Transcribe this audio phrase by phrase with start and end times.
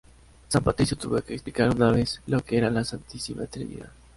[0.47, 3.91] San Patricio tuvo que explicar una vez lo que era la Santísima Trinidad.